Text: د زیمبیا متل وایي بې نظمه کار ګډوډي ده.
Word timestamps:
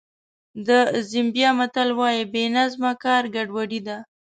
د 0.67 0.69
زیمبیا 1.09 1.49
متل 1.57 1.89
وایي 1.99 2.23
بې 2.33 2.43
نظمه 2.57 2.91
کار 3.03 3.23
ګډوډي 3.35 3.79
ده. 3.87 3.97